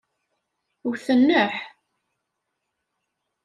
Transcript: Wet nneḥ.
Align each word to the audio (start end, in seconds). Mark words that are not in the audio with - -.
Wet 0.87 1.07
nneḥ. 1.19 1.53